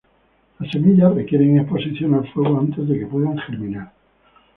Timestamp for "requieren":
1.13-1.59